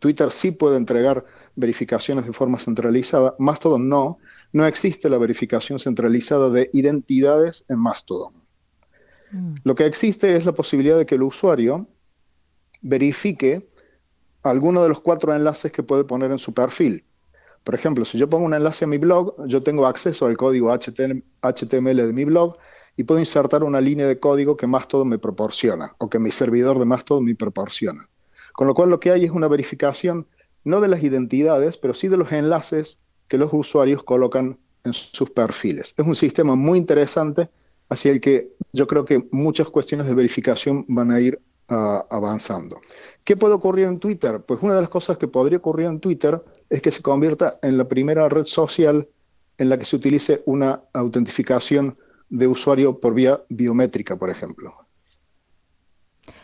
Twitter 0.00 0.30
sí 0.30 0.50
puede 0.50 0.76
entregar 0.76 1.24
verificaciones 1.54 2.26
de 2.26 2.32
forma 2.32 2.58
centralizada, 2.58 3.34
Mastodon 3.38 3.88
no, 3.88 4.18
no 4.52 4.66
existe 4.66 5.08
la 5.08 5.18
verificación 5.18 5.78
centralizada 5.78 6.50
de 6.50 6.68
identidades 6.72 7.64
en 7.68 7.78
Mastodon. 7.78 8.34
Mm. 9.30 9.54
Lo 9.64 9.74
que 9.74 9.86
existe 9.86 10.36
es 10.36 10.44
la 10.44 10.52
posibilidad 10.52 10.98
de 10.98 11.06
que 11.06 11.14
el 11.14 11.22
usuario 11.22 11.86
verifique 12.82 13.68
alguno 14.42 14.82
de 14.82 14.88
los 14.88 15.00
cuatro 15.00 15.34
enlaces 15.34 15.72
que 15.72 15.82
puede 15.82 16.04
poner 16.04 16.30
en 16.30 16.38
su 16.38 16.54
perfil. 16.54 17.04
Por 17.64 17.74
ejemplo, 17.74 18.04
si 18.04 18.16
yo 18.16 18.30
pongo 18.30 18.46
un 18.46 18.54
enlace 18.54 18.84
a 18.84 18.88
mi 18.88 18.98
blog, 18.98 19.34
yo 19.46 19.62
tengo 19.62 19.86
acceso 19.86 20.26
al 20.26 20.36
código 20.36 20.72
HTML 20.72 21.96
de 21.96 22.12
mi 22.12 22.24
blog 22.24 22.56
y 22.96 23.04
puedo 23.04 23.20
insertar 23.20 23.62
una 23.62 23.80
línea 23.80 24.06
de 24.06 24.18
código 24.18 24.56
que 24.56 24.66
Mastodon 24.66 25.08
me 25.08 25.18
proporciona 25.18 25.94
o 25.98 26.08
que 26.08 26.18
mi 26.18 26.30
servidor 26.30 26.78
de 26.78 26.86
Mastodon 26.86 27.24
me 27.24 27.34
proporciona. 27.34 28.08
Con 28.52 28.66
lo 28.66 28.74
cual 28.74 28.88
lo 28.88 29.00
que 29.00 29.10
hay 29.10 29.24
es 29.24 29.30
una 29.30 29.48
verificación 29.48 30.26
no 30.64 30.80
de 30.80 30.88
las 30.88 31.02
identidades, 31.02 31.76
pero 31.76 31.94
sí 31.94 32.08
de 32.08 32.16
los 32.16 32.32
enlaces 32.32 32.98
que 33.28 33.38
los 33.38 33.52
usuarios 33.52 34.02
colocan 34.02 34.58
en 34.84 34.92
sus 34.94 35.30
perfiles. 35.30 35.94
Es 35.96 36.06
un 36.06 36.16
sistema 36.16 36.54
muy 36.54 36.78
interesante 36.78 37.50
hacia 37.88 38.12
el 38.12 38.20
que 38.20 38.52
yo 38.72 38.86
creo 38.86 39.04
que 39.04 39.28
muchas 39.30 39.68
cuestiones 39.68 40.06
de 40.06 40.14
verificación 40.14 40.84
van 40.88 41.12
a 41.12 41.20
ir 41.20 41.40
ah, 41.68 42.04
avanzando. 42.10 42.80
¿Qué 43.24 43.36
puede 43.36 43.54
ocurrir 43.54 43.86
en 43.86 44.00
Twitter? 44.00 44.40
Pues 44.40 44.60
una 44.62 44.74
de 44.74 44.80
las 44.80 44.90
cosas 44.90 45.18
que 45.18 45.28
podría 45.28 45.58
ocurrir 45.58 45.86
en 45.86 46.00
Twitter 46.00 46.42
es 46.70 46.82
que 46.82 46.92
se 46.92 47.02
convierta 47.02 47.58
en 47.62 47.78
la 47.78 47.86
primera 47.86 48.28
red 48.28 48.46
social 48.46 49.08
en 49.58 49.68
la 49.68 49.78
que 49.78 49.84
se 49.84 49.96
utilice 49.96 50.42
una 50.46 50.82
autentificación 50.92 51.96
de 52.28 52.46
usuario 52.46 53.00
por 53.00 53.14
vía 53.14 53.42
biométrica, 53.48 54.16
por 54.16 54.30
ejemplo. 54.30 54.74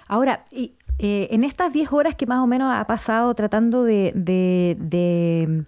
Ahora, 0.06 0.44
y 0.52 0.74
eh, 0.98 1.28
en 1.30 1.42
estas 1.42 1.72
10 1.72 1.92
horas 1.92 2.14
que 2.14 2.26
más 2.26 2.38
o 2.40 2.46
menos 2.46 2.72
ha 2.72 2.86
pasado 2.86 3.34
tratando 3.34 3.82
de, 3.82 4.12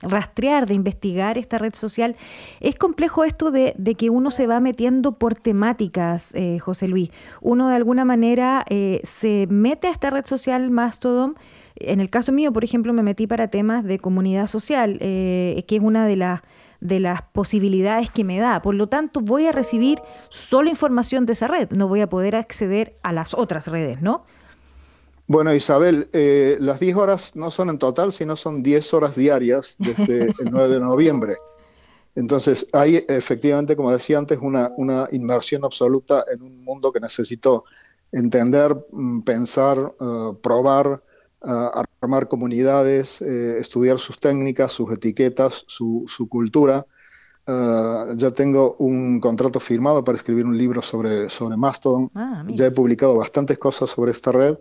rastrear, 0.02 0.66
de 0.66 0.74
investigar 0.74 1.38
esta 1.38 1.58
red 1.58 1.74
social, 1.74 2.14
es 2.60 2.76
complejo 2.76 3.24
esto 3.24 3.50
de, 3.50 3.74
que 3.96 4.10
uno 4.10 4.30
se 4.30 4.46
va 4.46 4.60
metiendo 4.60 5.18
por 5.18 5.34
temáticas, 5.34 6.28
eh, 6.34 6.58
José 6.58 6.88
Luis. 6.88 7.10
Uno 7.40 7.68
de 7.68 7.76
alguna 7.76 8.04
manera 8.04 8.64
eh, 8.68 9.00
se 9.04 9.46
mete 9.48 9.88
a 9.88 9.92
esta 9.92 10.10
red 10.10 10.26
social 10.26 10.70
Mastodon. 10.70 11.36
En 11.76 12.00
el 12.00 12.10
caso 12.10 12.30
mío, 12.30 12.52
por 12.52 12.62
ejemplo, 12.62 12.92
me 12.92 13.02
metí 13.02 13.26
para 13.26 13.48
temas 13.48 13.82
de 13.82 13.98
comunidad 13.98 14.46
social, 14.46 14.98
que 14.98 15.64
es 15.68 15.80
una 15.80 16.06
de 16.06 16.16
las 16.16 16.42
de 16.84 17.00
las 17.00 17.22
posibilidades 17.22 18.10
que 18.10 18.22
me 18.24 18.38
da. 18.38 18.60
Por 18.62 18.74
lo 18.74 18.88
tanto, 18.88 19.20
voy 19.20 19.46
a 19.46 19.52
recibir 19.52 19.98
solo 20.28 20.68
información 20.68 21.24
de 21.24 21.32
esa 21.32 21.48
red, 21.48 21.70
no 21.70 21.88
voy 21.88 22.02
a 22.02 22.08
poder 22.08 22.36
acceder 22.36 22.96
a 23.02 23.12
las 23.12 23.34
otras 23.34 23.66
redes, 23.66 24.02
¿no? 24.02 24.26
Bueno, 25.26 25.54
Isabel, 25.54 26.10
eh, 26.12 26.58
las 26.60 26.80
10 26.80 26.96
horas 26.96 27.34
no 27.34 27.50
son 27.50 27.70
en 27.70 27.78
total, 27.78 28.12
sino 28.12 28.36
son 28.36 28.62
10 28.62 28.92
horas 28.92 29.16
diarias 29.16 29.76
desde 29.78 30.24
el 30.38 30.50
9 30.50 30.68
de 30.68 30.80
noviembre. 30.80 31.36
Entonces, 32.14 32.68
hay 32.74 33.02
efectivamente, 33.08 33.74
como 33.74 33.90
decía 33.90 34.18
antes, 34.18 34.38
una, 34.42 34.70
una 34.76 35.08
inmersión 35.10 35.64
absoluta 35.64 36.26
en 36.30 36.42
un 36.42 36.62
mundo 36.62 36.92
que 36.92 37.00
necesito 37.00 37.64
entender, 38.12 38.76
mm, 38.92 39.22
pensar, 39.22 39.94
eh, 39.98 40.32
probar, 40.42 41.02
eh, 41.46 41.82
armar 42.00 42.28
comunidades, 42.28 43.20
estudiar 43.22 43.98
sus 43.98 44.18
técnicas, 44.18 44.72
sus 44.72 44.92
etiquetas, 44.92 45.64
su, 45.66 46.04
su 46.08 46.28
cultura. 46.28 46.86
ya 47.46 48.30
tengo 48.30 48.76
un 48.78 49.20
contrato 49.20 49.60
firmado 49.60 50.02
para 50.02 50.16
escribir 50.16 50.46
un 50.46 50.56
libro 50.56 50.80
sobre, 50.80 51.28
sobre 51.28 51.56
Mastodon. 51.56 52.10
Ah, 52.14 52.44
ya 52.48 52.66
he 52.66 52.70
publicado 52.70 53.16
bastantes 53.16 53.58
cosas 53.58 53.90
sobre 53.90 54.12
esta 54.12 54.32
red. 54.32 54.56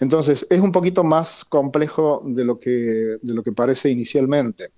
Entonces, 0.00 0.46
es 0.48 0.60
un 0.60 0.72
poquito 0.72 1.02
más 1.04 1.44
complejo 1.44 2.22
de 2.24 2.44
lo 2.44 2.58
que, 2.58 3.18
de 3.20 3.34
lo 3.34 3.42
que 3.42 3.52
parece 3.52 3.90
inicialmente. 3.90 4.70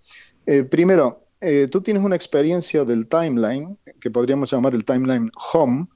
Eh, 0.47 0.65
primero, 0.65 1.27
eh, 1.41 1.69
tú 1.71 1.81
tienes 1.83 2.03
una 2.03 2.17
experiencia 2.17 2.85
del 2.85 3.07
timeline, 3.07 3.79
que 4.01 4.11
podríamos 4.11 4.51
llamar 4.51 4.75
el 4.75 4.85
timeline 4.85 5.31
home, 5.53 5.89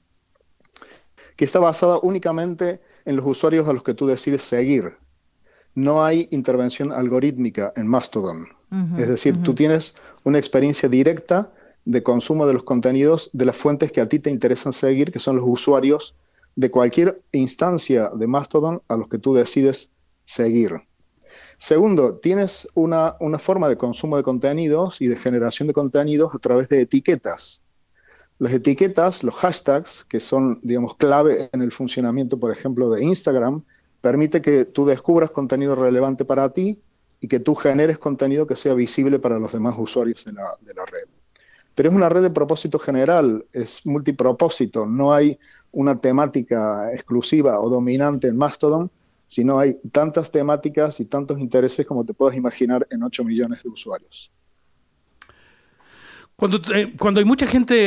que 1.35 1.45
está 1.45 1.59
basada 1.59 1.99
únicamente 2.01 2.81
en 3.05 3.15
los 3.15 3.25
usuarios 3.25 3.67
a 3.67 3.73
los 3.73 3.83
que 3.83 3.93
tú 3.93 4.05
decides 4.05 4.43
seguir. 4.43 4.97
No 5.75 6.03
hay 6.03 6.27
intervención 6.31 6.91
algorítmica 6.91 7.73
en 7.75 7.87
Mastodon. 7.87 8.47
es 8.97 9.07
decir, 9.07 9.41
tú 9.43 9.53
tienes 9.53 9.93
una 10.23 10.37
experiencia 10.37 10.89
directa 10.89 11.51
de 11.85 12.01
consumo 12.01 12.47
de 12.47 12.53
los 12.53 12.63
contenidos 12.63 13.29
de 13.31 13.45
las 13.45 13.55
fuentes 13.55 13.91
que 13.91 14.01
a 14.01 14.09
ti 14.09 14.19
te 14.19 14.31
interesan 14.31 14.73
seguir, 14.73 15.11
que 15.11 15.19
son 15.19 15.35
los 15.35 15.45
usuarios 15.47 16.15
de 16.55 16.71
cualquier 16.71 17.21
instancia 17.31 18.09
de 18.09 18.27
Mastodon 18.27 18.81
a 18.87 18.97
los 18.97 19.07
que 19.07 19.19
tú 19.19 19.33
decides 19.33 19.91
seguir. 20.23 20.71
Segundo, 21.57 22.17
tienes 22.17 22.67
una, 22.73 23.17
forma 23.39 23.69
de 23.69 23.77
consumo 23.77 24.17
de 24.17 24.23
contenidos 24.23 25.01
y 25.01 25.07
de 25.07 25.15
generación 25.15 25.67
de 25.67 25.73
contenidos 25.73 26.33
a 26.33 26.39
través 26.39 26.69
de 26.69 26.81
etiquetas. 26.81 27.61
Las 28.39 28.51
etiquetas, 28.51 29.23
los 29.23 29.35
hashtags, 29.35 30.03
que 30.05 30.19
son, 30.19 30.59
digamos, 30.63 30.95
clave 30.95 31.49
en 31.53 31.61
el 31.61 31.71
funcionamiento, 31.71 32.37
por 32.39 32.51
ejemplo, 32.51 32.89
de 32.89 33.03
Instagram, 33.03 33.63
permite 34.05 34.39
que 34.39 34.65
tú 34.65 34.85
descubras 34.85 35.31
contenido 35.31 35.73
relevante 35.73 36.25
para 36.25 36.53
ti 36.53 36.79
y 37.19 37.27
que 37.27 37.39
tú 37.39 37.55
generes 37.55 37.97
contenido 37.97 38.45
que 38.45 38.55
sea 38.55 38.75
visible 38.75 39.17
para 39.17 39.39
los 39.39 39.51
demás 39.51 39.73
usuarios 39.79 40.23
de 40.25 40.33
la, 40.33 40.85
red. 40.85 41.09
Pero 41.73 41.89
es 41.89 41.95
una 41.95 42.07
red 42.07 42.21
de 42.21 42.29
propósito 42.29 42.77
general, 42.77 43.47
es 43.51 43.83
multipropósito, 43.83 44.85
no 44.85 45.11
hay 45.11 45.39
una 45.71 45.99
temática 45.99 46.93
exclusiva 46.93 47.59
o 47.59 47.67
dominante 47.67 48.27
en 48.27 48.37
Mastodon, 48.37 48.91
sino 49.25 49.57
hay 49.57 49.79
tantas 49.91 50.31
temáticas 50.31 50.99
y 50.99 51.05
tantos 51.05 51.39
intereses 51.39 51.83
como 51.87 52.05
te 52.05 52.13
puedas 52.13 52.37
imaginar 52.37 52.85
en 52.91 53.01
8 53.01 53.23
millones 53.23 53.63
de 53.63 53.69
usuarios. 53.69 54.31
Cuando, 56.35 56.61
eh, 56.75 56.93
cuando 56.99 57.21
hay 57.21 57.25
mucha 57.25 57.47
gente 57.47 57.77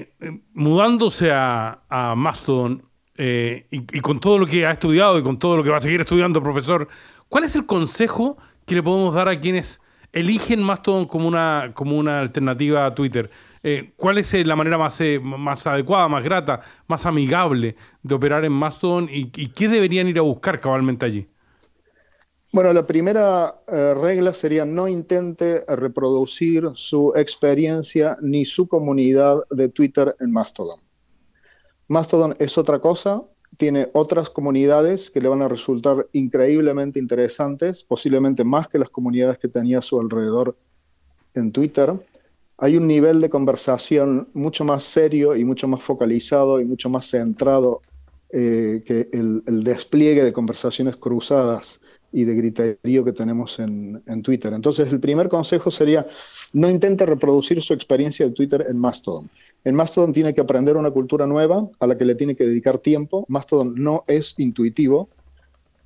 eh, 0.00 0.12
mudándose 0.52 1.30
a, 1.32 2.14
Mastodon 2.14 2.82
eh, 3.18 3.66
y, 3.70 4.00
con 4.00 4.20
todo 4.20 4.38
lo 4.38 4.46
que 4.46 4.66
ha 4.66 4.72
estudiado 4.72 5.18
y 5.18 5.22
con 5.22 5.38
todo 5.38 5.56
lo 5.56 5.64
que 5.64 5.70
va 5.70 5.76
a 5.76 5.80
seguir 5.80 6.00
estudiando, 6.00 6.42
profesor, 6.42 6.88
¿cuál 7.28 7.44
es 7.44 7.56
el 7.56 7.66
consejo 7.66 8.36
que 8.66 8.74
le 8.74 8.82
podemos 8.82 9.14
dar 9.14 9.28
a 9.28 9.38
quienes 9.38 9.80
eligen 10.12 10.62
Mastodon 10.62 11.06
como 11.06 11.28
una, 11.28 11.72
como 11.74 11.96
una 11.96 12.20
alternativa 12.20 12.86
a 12.86 12.94
Twitter? 12.94 13.30
Eh, 13.68 13.94
¿cuál 13.96 14.18
es 14.18 14.32
eh, 14.32 14.44
la 14.44 14.54
manera 14.54 14.78
más, 14.78 15.00
eh, 15.00 15.18
más 15.18 15.66
adecuada, 15.66 16.06
más 16.06 16.22
grata, 16.22 16.60
más 16.86 17.04
amigable 17.04 17.74
de 18.00 18.14
operar 18.14 18.44
en 18.44 18.52
Mastodon 18.52 19.08
y, 19.10 19.28
qué 19.28 19.66
deberían 19.66 20.06
ir 20.06 20.18
a 20.18 20.22
buscar 20.22 20.60
cabalmente 20.60 21.04
allí? 21.04 21.28
Bueno, 22.52 22.72
la 22.72 22.86
primera 22.86 23.56
regla 23.66 24.32
sería 24.34 24.64
no 24.64 24.86
intente 24.86 25.64
reproducir 25.66 26.70
su 26.74 27.12
experiencia 27.16 28.16
ni 28.22 28.44
su 28.44 28.68
comunidad 28.68 29.40
de 29.50 29.68
Twitter 29.68 30.14
en 30.20 30.30
Mastodon. 30.30 30.85
Mastodon 31.88 32.36
es 32.38 32.58
otra 32.58 32.80
cosa, 32.80 33.24
tiene 33.56 33.88
otras 33.92 34.30
comunidades 34.30 35.10
que 35.10 35.20
le 35.20 35.28
van 35.28 35.42
a 35.42 35.48
resultar 35.48 36.08
increíblemente 36.12 36.98
interesantes, 36.98 37.84
posiblemente 37.84 38.44
más 38.44 38.68
que 38.68 38.78
las 38.78 38.90
comunidades 38.90 39.38
que 39.38 39.48
tenía 39.48 39.78
a 39.78 39.82
su 39.82 40.00
alrededor 40.00 40.56
en 41.34 41.52
Twitter 41.52 41.94
hay 42.58 42.76
un 42.76 42.86
nivel 42.86 43.20
de 43.20 43.30
conversación 43.30 44.28
mucho 44.32 44.64
más 44.64 44.82
serio 44.82 45.36
y 45.36 45.44
mucho 45.44 45.68
más 45.68 45.82
focalizado 45.82 46.60
y 46.60 46.64
mucho 46.64 46.88
más 46.88 47.06
centrado 47.06 47.82
eh, 48.30 48.82
que 48.84 49.08
el, 49.12 49.42
despliegue 49.62 50.24
de 50.24 50.32
conversaciones 50.32 50.96
cruzadas 50.96 51.80
y 52.12 52.24
de 52.24 52.34
griterío 52.34 53.04
que 53.04 53.12
tenemos 53.12 53.58
en, 53.58 54.02
Twitter. 54.22 54.54
Entonces, 54.54 54.90
el 54.90 55.00
primer 55.00 55.28
consejo 55.28 55.70
sería, 55.70 56.06
no 56.54 56.70
intente 56.70 57.04
reproducir 57.04 57.60
su 57.60 57.74
experiencia 57.74 58.24
de 58.24 58.32
Twitter 58.32 58.66
en 58.70 58.78
Mastodon. 58.78 59.28
En 59.66 59.74
Mastodon 59.74 60.12
tiene 60.12 60.32
que 60.32 60.40
aprender 60.40 60.76
una 60.76 60.92
cultura 60.92 61.26
nueva 61.26 61.68
a 61.80 61.88
la 61.88 61.98
que 61.98 62.04
le 62.04 62.14
tiene 62.14 62.36
que 62.36 62.46
dedicar 62.46 62.78
tiempo. 62.78 63.24
Mastodon 63.26 63.74
no 63.74 64.04
es 64.06 64.34
intuitivo. 64.38 65.08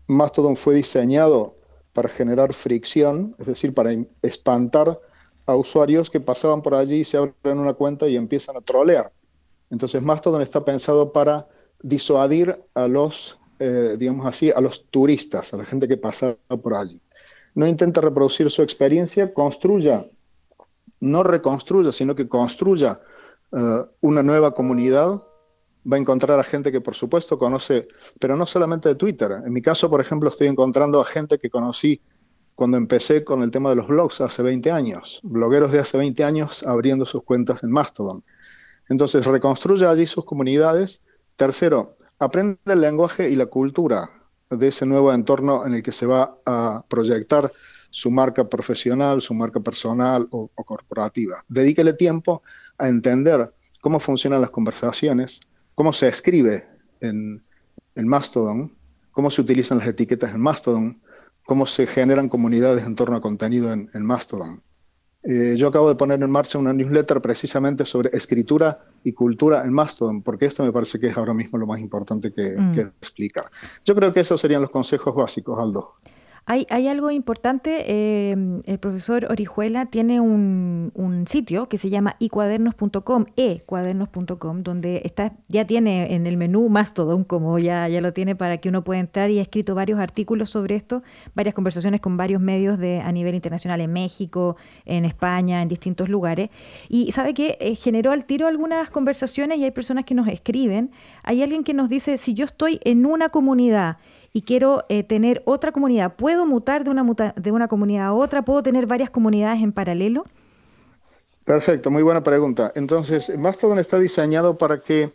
Mastodon 0.06 0.54
fue 0.54 0.74
diseñado 0.74 1.56
para 1.94 2.10
generar 2.10 2.52
fricción, 2.52 3.34
es 3.38 3.46
decir, 3.46 3.72
para 3.72 3.96
espantar 4.20 5.00
a 5.46 5.56
usuarios 5.56 6.10
que 6.10 6.20
pasaban 6.20 6.60
por 6.60 6.74
allí, 6.74 7.04
se 7.04 7.16
abren 7.16 7.58
una 7.58 7.72
cuenta 7.72 8.06
y 8.06 8.16
empiezan 8.16 8.58
a 8.58 8.60
trolear. 8.60 9.14
Entonces 9.70 10.02
Mastodon 10.02 10.42
está 10.42 10.62
pensado 10.62 11.10
para 11.10 11.48
disuadir 11.82 12.62
a 12.74 12.86
los, 12.86 13.38
eh, 13.60 13.96
digamos 13.98 14.26
así, 14.26 14.50
a 14.50 14.60
los 14.60 14.90
turistas, 14.90 15.54
a 15.54 15.56
la 15.56 15.64
gente 15.64 15.88
que 15.88 15.96
pasa 15.96 16.36
por 16.62 16.74
allí. 16.74 17.00
No 17.54 17.66
intenta 17.66 18.02
reproducir 18.02 18.50
su 18.50 18.60
experiencia, 18.60 19.32
construya, 19.32 20.04
no 21.00 21.22
reconstruya, 21.22 21.92
sino 21.92 22.14
que 22.14 22.28
construya 22.28 23.00
eh, 23.52 23.84
una 24.00 24.22
nueva 24.22 24.54
comunidad. 24.54 25.20
Va 25.90 25.96
a 25.96 26.00
encontrar 26.00 26.38
a 26.38 26.44
gente 26.44 26.70
que 26.70 26.80
por 26.80 26.94
supuesto 26.94 27.38
conoce, 27.38 27.88
pero 28.18 28.36
no 28.36 28.46
solamente 28.46 28.88
de 28.88 28.94
Twitter. 28.94 29.32
En 29.44 29.52
mi 29.52 29.62
caso, 29.62 29.88
por 29.88 30.00
ejemplo, 30.00 30.28
estoy 30.28 30.48
encontrando 30.48 31.00
a 31.00 31.04
gente 31.04 31.38
que 31.38 31.48
conocí 31.48 32.02
cuando 32.54 32.76
empecé 32.76 33.24
con 33.24 33.42
el 33.42 33.50
tema 33.50 33.70
de 33.70 33.76
los 33.76 33.88
blogs 33.88 34.20
hace 34.20 34.42
20 34.42 34.70
años, 34.70 35.20
blogueros 35.22 35.72
de 35.72 35.78
hace 35.78 35.96
20 35.96 36.22
años 36.24 36.62
abriendo 36.62 37.06
sus 37.06 37.22
cuentas 37.22 37.62
en 37.62 37.70
Mastodon. 37.70 38.22
Entonces, 38.90 39.24
reconstruye 39.24 39.86
allí 39.86 40.06
sus 40.06 40.26
comunidades. 40.26 41.00
Tercero, 41.36 41.96
aprende 42.18 42.58
el 42.66 42.82
lenguaje 42.82 43.30
y 43.30 43.36
la 43.36 43.46
cultura 43.46 44.10
de 44.50 44.68
ese 44.68 44.84
nuevo 44.84 45.12
entorno 45.12 45.64
en 45.64 45.74
el 45.74 45.82
que 45.82 45.92
se 45.92 46.06
va 46.06 46.36
a 46.44 46.84
proyectar 46.88 47.50
su 47.90 48.10
marca 48.10 48.48
profesional, 48.48 49.20
su 49.20 49.34
marca 49.34 49.60
personal 49.60 50.28
o, 50.30 50.48
corporativa. 50.64 51.44
Dedíquele 51.48 51.92
tiempo 51.92 52.42
a 52.78 52.88
entender 52.88 53.52
cómo 53.80 54.00
funcionan 54.00 54.40
las 54.40 54.50
conversaciones, 54.50 55.40
cómo 55.74 55.92
se 55.92 56.08
escribe 56.08 56.68
en, 57.00 57.42
en 57.94 58.08
Mastodon, 58.08 58.74
cómo 59.10 59.30
se 59.30 59.40
utilizan 59.40 59.78
las 59.78 59.88
etiquetas 59.88 60.34
en 60.34 60.40
Mastodon, 60.40 61.00
cómo 61.44 61.66
se 61.66 61.86
generan 61.86 62.28
comunidades 62.28 62.86
en 62.86 62.94
torno 62.94 63.16
a 63.16 63.20
contenido 63.20 63.72
en, 63.72 64.04
Mastodon. 64.04 64.62
Eh, 65.22 65.56
yo 65.58 65.68
acabo 65.68 65.88
de 65.88 65.96
poner 65.96 66.22
en 66.22 66.30
marcha 66.30 66.58
una 66.58 66.72
newsletter 66.72 67.20
precisamente 67.20 67.84
sobre 67.84 68.16
escritura 68.16 68.86
y 69.04 69.12
cultura 69.12 69.64
en 69.64 69.72
Mastodon, 69.72 70.22
porque 70.22 70.46
esto 70.46 70.64
me 70.64 70.72
parece 70.72 70.98
que 70.98 71.08
es 71.08 71.18
ahora 71.18 71.34
mismo 71.34 71.58
lo 71.58 71.66
más 71.66 71.80
importante 71.80 72.32
que, 72.32 72.56
mm. 72.56 72.72
que 72.72 72.80
explicar. 72.82 73.50
Yo 73.84 73.94
creo 73.94 74.12
que 74.12 74.20
esos 74.20 74.40
serían 74.40 74.62
los 74.62 74.70
consejos 74.70 75.14
básicos, 75.14 75.58
Aldo. 75.58 75.96
Hay, 76.52 76.66
hay 76.68 76.88
algo 76.88 77.12
importante, 77.12 77.84
eh, 77.86 78.36
el 78.66 78.78
profesor 78.80 79.24
Orijuela 79.30 79.86
tiene 79.86 80.20
un, 80.20 80.90
un 80.96 81.28
sitio 81.28 81.68
que 81.68 81.78
se 81.78 81.90
llama 81.90 82.16
icuadernos.com, 82.18 83.26
ecuadernos.com, 83.36 84.64
donde 84.64 85.00
está, 85.04 85.32
ya 85.46 85.64
tiene 85.64 86.12
en 86.12 86.26
el 86.26 86.36
menú 86.36 86.68
más 86.68 86.92
todo, 86.92 87.24
como 87.24 87.56
ya, 87.60 87.86
ya 87.86 88.00
lo 88.00 88.12
tiene 88.12 88.34
para 88.34 88.58
que 88.58 88.68
uno 88.68 88.82
pueda 88.82 88.98
entrar 88.98 89.30
y 89.30 89.38
ha 89.38 89.42
escrito 89.42 89.76
varios 89.76 90.00
artículos 90.00 90.50
sobre 90.50 90.74
esto, 90.74 91.04
varias 91.36 91.54
conversaciones 91.54 92.00
con 92.00 92.16
varios 92.16 92.42
medios 92.42 92.80
de, 92.80 92.98
a 92.98 93.12
nivel 93.12 93.36
internacional 93.36 93.80
en 93.80 93.92
México, 93.92 94.56
en 94.86 95.04
España, 95.04 95.62
en 95.62 95.68
distintos 95.68 96.08
lugares. 96.08 96.50
Y 96.88 97.12
sabe 97.12 97.32
que 97.32 97.58
eh, 97.60 97.76
generó 97.76 98.10
al 98.10 98.24
tiro 98.24 98.48
algunas 98.48 98.90
conversaciones 98.90 99.58
y 99.58 99.62
hay 99.62 99.70
personas 99.70 100.04
que 100.04 100.16
nos 100.16 100.26
escriben. 100.26 100.90
Hay 101.22 101.44
alguien 101.44 101.62
que 101.62 101.74
nos 101.74 101.88
dice, 101.88 102.18
si 102.18 102.34
yo 102.34 102.44
estoy 102.44 102.80
en 102.82 103.06
una 103.06 103.28
comunidad, 103.28 103.98
y 104.32 104.42
quiero 104.42 104.84
eh, 104.88 105.02
tener 105.02 105.42
otra 105.44 105.72
comunidad, 105.72 106.16
¿puedo 106.16 106.46
mutar 106.46 106.84
de 106.84 106.90
una, 106.90 107.04
de 107.36 107.52
una 107.52 107.68
comunidad 107.68 108.06
a 108.06 108.12
otra? 108.12 108.42
¿Puedo 108.42 108.62
tener 108.62 108.86
varias 108.86 109.10
comunidades 109.10 109.62
en 109.62 109.72
paralelo? 109.72 110.24
Perfecto, 111.44 111.90
muy 111.90 112.02
buena 112.02 112.22
pregunta. 112.22 112.72
Entonces, 112.74 113.36
Mastodon 113.36 113.78
está 113.78 113.98
diseñado 113.98 114.56
para 114.56 114.80
que 114.82 115.12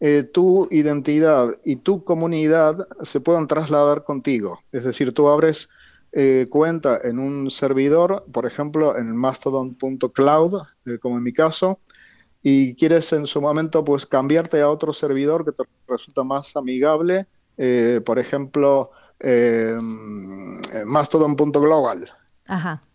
eh, 0.00 0.22
tu 0.22 0.68
identidad 0.70 1.58
y 1.64 1.76
tu 1.76 2.04
comunidad 2.04 2.86
se 3.02 3.20
puedan 3.20 3.48
trasladar 3.48 4.04
contigo. 4.04 4.60
Es 4.70 4.84
decir, 4.84 5.12
tú 5.12 5.28
abres 5.28 5.68
eh, 6.12 6.46
cuenta 6.48 7.00
en 7.02 7.18
un 7.18 7.50
servidor, 7.50 8.24
por 8.30 8.46
ejemplo, 8.46 8.96
en 8.96 9.16
mastodon.cloud, 9.16 10.62
como 11.00 11.16
en 11.16 11.22
mi 11.22 11.32
caso, 11.32 11.80
y 12.40 12.74
quieres 12.74 13.12
en 13.12 13.26
su 13.26 13.40
momento 13.40 13.84
pues 13.84 14.06
cambiarte 14.06 14.60
a 14.60 14.70
otro 14.70 14.92
servidor 14.92 15.44
que 15.44 15.52
te 15.52 15.64
resulta 15.88 16.22
más 16.22 16.54
amigable 16.54 17.26
eh, 17.56 18.00
por 18.04 18.18
ejemplo, 18.18 18.90
eh, 19.20 19.76
mastodon.global. 20.84 22.10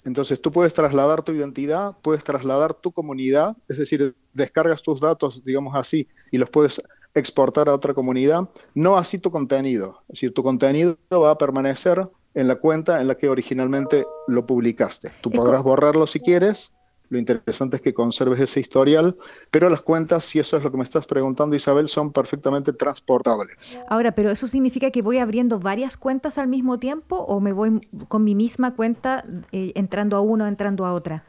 Entonces 0.06 0.42
tú 0.42 0.52
puedes 0.52 0.74
trasladar 0.74 1.24
tu 1.24 1.32
identidad, 1.32 1.96
puedes 2.02 2.24
trasladar 2.24 2.74
tu 2.74 2.92
comunidad, 2.92 3.58
es 3.68 3.78
decir, 3.78 4.16
descargas 4.34 4.82
tus 4.82 5.02
datos, 5.02 5.44
digamos 5.44 5.76
así, 5.76 6.08
y 6.32 6.38
los 6.38 6.50
puedes 6.50 6.82
exportar 7.16 7.68
a 7.70 7.74
otra 7.74 7.94
comunidad, 7.94 8.50
no 8.76 8.98
así 8.98 9.18
tu 9.18 9.32
contenido. 9.32 10.02
Es 10.10 10.16
decir, 10.16 10.34
tu 10.34 10.44
contenido 10.44 10.98
va 11.12 11.32
a 11.32 11.38
permanecer 11.38 12.08
en 12.36 12.48
la 12.48 12.56
cuenta 12.56 13.02
en 13.02 13.08
la 13.08 13.16
que 13.16 13.30
originalmente 13.30 14.06
lo 14.28 14.46
publicaste. 14.46 15.12
Tú 15.22 15.32
podrás 15.32 15.64
borrarlo 15.64 16.06
si 16.06 16.20
quieres, 16.20 16.74
lo 17.10 17.18
interesante 17.18 17.78
es 17.78 17.82
que 17.82 17.94
conserves 17.94 18.40
ese 18.40 18.60
historial, 18.60 19.16
pero 19.52 19.70
las 19.70 19.82
cuentas, 19.82 20.24
si 20.24 20.40
eso 20.40 20.58
es 20.58 20.64
lo 20.64 20.72
que 20.72 20.78
me 20.78 20.84
estás 20.84 21.08
preguntando, 21.08 21.56
Isabel, 21.56 21.88
son 21.88 22.12
perfectamente 22.12 22.72
transportables. 22.72 23.58
Ahora, 23.88 24.14
pero 24.14 24.30
¿eso 24.30 24.48
significa 24.48 24.92
que 24.92 25.02
voy 25.02 25.18
abriendo 25.18 25.60
varias 25.60 25.98
cuentas 25.98 26.38
al 26.38 26.48
mismo 26.48 26.80
tiempo 26.80 27.18
o 27.18 27.40
me 27.40 27.52
voy 27.52 27.82
con 28.08 28.24
mi 28.24 28.36
misma 28.36 28.76
cuenta 28.76 29.26
eh, 29.52 29.72
entrando 29.76 30.18
a 30.18 30.22
uno, 30.22 30.48
entrando 30.48 30.86
a 30.86 30.94
otra? 30.94 31.24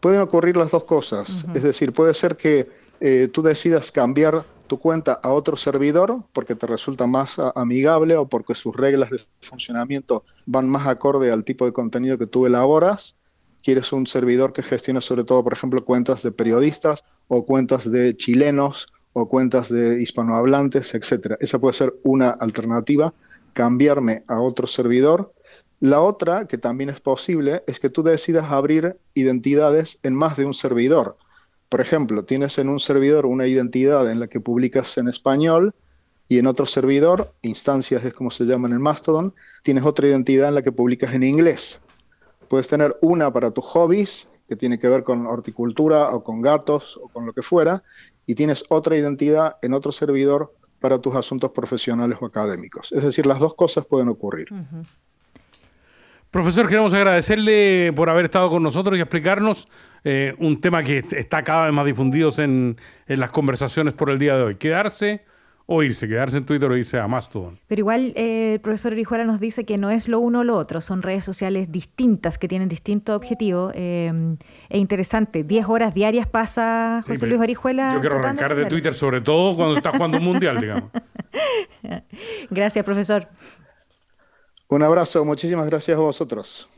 Pueden 0.00 0.20
ocurrir 0.20 0.56
las 0.56 0.70
dos 0.70 0.84
cosas. 0.84 1.44
Es 1.54 1.62
decir, 1.62 1.92
puede 1.92 2.12
ser 2.14 2.36
que 2.36 2.68
eh, 3.00 3.28
tú 3.32 3.40
decidas 3.40 3.92
cambiar 3.92 4.44
tu 4.66 4.78
cuenta 4.78 5.12
a 5.22 5.30
otro 5.30 5.56
servidor 5.56 6.22
porque 6.32 6.54
te 6.54 6.66
resulta 6.66 7.06
más 7.06 7.38
amigable 7.54 8.16
o 8.16 8.26
porque 8.26 8.54
sus 8.54 8.74
reglas 8.76 9.10
de 9.10 9.20
funcionamiento 9.40 10.24
van 10.46 10.68
más 10.68 10.86
acorde 10.86 11.30
al 11.30 11.44
tipo 11.44 11.66
de 11.66 11.72
contenido 11.72 12.18
que 12.18 12.26
tú 12.26 12.46
elaboras 12.46 13.16
quieres 13.62 13.92
un 13.92 14.06
servidor 14.06 14.52
que 14.52 14.62
gestione 14.62 15.00
sobre 15.00 15.24
todo, 15.24 15.42
por 15.42 15.52
ejemplo, 15.52 15.84
cuentas 15.84 16.22
de 16.22 16.32
periodistas 16.32 17.04
o 17.28 17.46
cuentas 17.46 17.90
de 17.90 18.16
chilenos 18.16 18.86
o 19.12 19.28
cuentas 19.28 19.68
de 19.68 20.02
hispanohablantes, 20.02 20.94
etcétera. 20.94 21.36
Esa 21.40 21.58
puede 21.58 21.74
ser 21.74 21.94
una 22.02 22.30
alternativa, 22.30 23.14
cambiarme 23.52 24.22
a 24.28 24.40
otro 24.40 24.66
servidor. 24.66 25.32
La 25.80 26.00
otra, 26.00 26.46
que 26.46 26.58
también 26.58 26.90
es 26.90 27.00
posible, 27.00 27.62
es 27.66 27.80
que 27.80 27.90
tú 27.90 28.02
decidas 28.02 28.50
abrir 28.50 28.96
identidades 29.14 29.98
en 30.02 30.14
más 30.14 30.36
de 30.36 30.44
un 30.44 30.54
servidor. 30.54 31.16
Por 31.68 31.80
ejemplo, 31.80 32.24
tienes 32.24 32.58
en 32.58 32.68
un 32.68 32.80
servidor 32.80 33.26
una 33.26 33.46
identidad 33.46 34.10
en 34.10 34.20
la 34.20 34.28
que 34.28 34.40
publicas 34.40 34.96
en 34.98 35.08
español 35.08 35.74
y 36.28 36.38
en 36.38 36.46
otro 36.46 36.66
servidor, 36.66 37.34
instancias 37.42 38.04
es 38.04 38.14
como 38.14 38.30
se 38.30 38.44
llama 38.44 38.68
en 38.68 38.74
el 38.74 38.78
Mastodon, 38.78 39.34
tienes 39.62 39.84
otra 39.84 40.06
identidad 40.06 40.48
en 40.48 40.54
la 40.54 40.62
que 40.62 40.72
publicas 40.72 41.14
en 41.14 41.22
inglés. 41.24 41.80
Puedes 42.52 42.68
tener 42.68 42.94
una 43.00 43.32
para 43.32 43.50
tus 43.50 43.64
hobbies, 43.64 44.28
que 44.46 44.56
tiene 44.56 44.78
que 44.78 44.86
ver 44.86 45.04
con 45.04 45.26
horticultura 45.26 46.10
o 46.10 46.22
con 46.22 46.42
gatos 46.42 47.00
o 47.02 47.08
con 47.08 47.24
lo 47.24 47.32
que 47.32 47.40
fuera, 47.40 47.82
y 48.26 48.34
tienes 48.34 48.62
otra 48.68 48.94
identidad 48.94 49.56
en 49.62 49.72
otro 49.72 49.90
servidor 49.90 50.52
para 50.78 50.98
tus 50.98 51.14
asuntos 51.14 51.50
profesionales 51.52 52.18
o 52.20 52.26
académicos. 52.26 52.92
Es 52.92 53.04
decir, 53.04 53.24
las 53.24 53.38
dos 53.38 53.54
cosas 53.54 53.86
pueden 53.86 54.08
ocurrir. 54.08 54.48
Profesor, 56.30 56.68
queremos 56.68 56.92
agradecerle 56.92 57.90
por 57.96 58.10
haber 58.10 58.26
estado 58.26 58.50
con 58.50 58.62
nosotros 58.62 58.98
y 58.98 59.00
explicarnos 59.00 59.66
eh, 60.04 60.34
un 60.38 60.60
tema 60.60 60.82
que 60.82 60.98
está 60.98 61.42
cada 61.42 61.64
vez 61.64 61.72
más 61.72 61.86
difundido 61.86 62.28
en, 62.36 62.76
en 63.06 63.18
las 63.18 63.30
conversaciones 63.30 63.94
por 63.94 64.10
el 64.10 64.18
día 64.18 64.36
de 64.36 64.42
hoy. 64.42 64.54
Quedarse 64.56 65.24
o 65.72 65.82
irse, 65.82 66.06
quedarse 66.06 66.36
en 66.36 66.44
Twitter 66.44 66.70
o 66.70 66.76
irse 66.76 66.98
a 66.98 67.08
Mastodon. 67.08 67.58
Pero 67.66 67.80
igual 67.80 68.12
eh, 68.14 68.54
el 68.54 68.60
profesor 68.60 68.92
Erijuela 68.92 69.24
nos 69.24 69.40
dice 69.40 69.64
que 69.64 69.78
no 69.78 69.90
es 69.90 70.06
lo 70.06 70.20
uno 70.20 70.40
o 70.40 70.44
lo 70.44 70.56
otro, 70.56 70.80
son 70.80 71.00
redes 71.00 71.24
sociales 71.24 71.72
distintas 71.72 72.36
que 72.36 72.46
tienen 72.46 72.68
distintos 72.68 73.16
objetivos. 73.16 73.72
Eh, 73.74 74.36
es 74.68 74.78
interesante, 74.78 75.44
10 75.44 75.68
horas 75.68 75.94
diarias 75.94 76.26
pasa 76.26 77.02
José 77.06 77.26
Luis 77.26 77.40
Orihuela. 77.40 77.94
Yo 77.94 78.00
quiero 78.00 78.18
arrancar 78.18 78.54
de 78.54 78.66
Twitter, 78.66 78.92
sobre 78.92 79.20
todo 79.22 79.56
cuando 79.56 79.76
está 79.76 79.90
jugando 79.92 80.18
un 80.18 80.24
mundial, 80.24 80.58
digamos. 80.60 80.90
Gracias, 82.50 82.84
profesor. 82.84 83.28
Un 84.68 84.82
abrazo, 84.82 85.24
muchísimas 85.24 85.66
gracias 85.66 85.98
a 85.98 86.00
vosotros. 86.00 86.68